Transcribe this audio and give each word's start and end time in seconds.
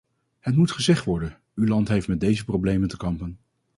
Het 0.39 0.55
moet 0.55 0.71
gezegd 0.71 1.05
worden, 1.05 1.37
uw 1.55 1.67
land 1.67 1.87
heeft 1.87 2.07
met 2.07 2.19
deze 2.19 2.45
problemen 2.45 2.87
te 2.87 2.97
kampen. 2.97 3.37